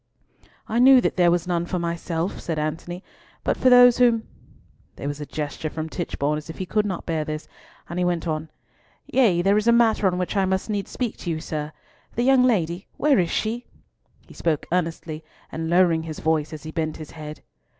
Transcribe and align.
"I 0.67 0.79
knew 0.79 0.99
that 0.99 1.15
there 1.15 1.29
was 1.29 1.45
none 1.45 1.67
for 1.67 1.77
myself," 1.77 2.39
said 2.39 2.57
Antony, 2.57 3.03
"but 3.43 3.55
for 3.55 3.69
those 3.69 3.99
whom—" 3.99 4.27
There 4.95 5.07
was 5.07 5.21
a 5.21 5.27
gesture 5.27 5.69
from 5.69 5.89
Tichborne 5.89 6.39
as 6.39 6.49
if 6.49 6.57
he 6.57 6.65
could 6.65 6.87
not 6.87 7.05
bear 7.05 7.23
this, 7.23 7.47
and 7.87 7.99
he 7.99 8.03
went 8.05 8.27
on, 8.27 8.49
"Yea, 9.05 9.43
there 9.43 9.59
is 9.59 9.67
a 9.67 9.71
matter 9.71 10.07
on 10.07 10.17
which 10.17 10.35
I 10.35 10.45
must 10.45 10.71
needs 10.71 10.89
speak 10.89 11.17
to 11.17 11.29
you, 11.29 11.39
sir. 11.39 11.71
The 12.15 12.23
young 12.23 12.43
lady—where 12.43 13.19
is 13.19 13.29
she?"—he 13.29 14.33
spoke 14.33 14.65
earnestly, 14.71 15.23
and 15.51 15.69
lowering 15.69 16.01
his 16.01 16.17
voice 16.19 16.51
as 16.51 16.63
he 16.63 16.71
bent 16.71 16.97
his 16.97 17.11
head. 17.11 17.43